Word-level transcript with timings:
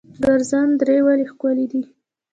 ګرزوان 0.23 0.69
درې 0.79 0.97
ولې 1.05 1.25
ښکلې 1.31 1.65
دي؟ 1.71 1.81